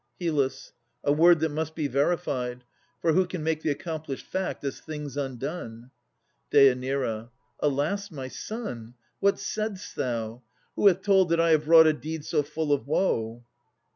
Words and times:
HYL. 0.19 0.49
A 1.03 1.11
word 1.11 1.41
that 1.41 1.49
must 1.51 1.75
be 1.75 1.87
verified. 1.87 2.63
For 3.01 3.13
who 3.13 3.27
Can 3.27 3.43
make 3.43 3.61
the 3.61 3.69
accomplished 3.69 4.25
fact 4.25 4.63
as 4.63 4.79
things 4.79 5.15
undone? 5.15 5.91
DÊ. 6.51 7.29
Alas, 7.59 8.09
my 8.09 8.27
son! 8.27 8.95
what 9.19 9.37
saidst 9.37 9.95
thou? 9.95 10.41
Who 10.75 10.87
hath 10.87 11.03
told 11.03 11.29
That 11.29 11.39
I 11.39 11.51
have 11.51 11.67
wrought 11.67 11.85
a 11.85 11.93
deed 11.93 12.25
so 12.25 12.41
full 12.41 12.73
of 12.73 12.87
woe? 12.87 13.45